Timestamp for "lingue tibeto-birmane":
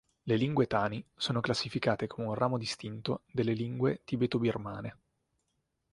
3.53-4.95